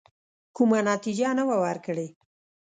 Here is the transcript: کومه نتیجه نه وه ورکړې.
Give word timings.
کومه 0.55 0.79
نتیجه 0.89 1.29
نه 1.37 1.43
وه 1.47 1.57
ورکړې. 1.63 2.07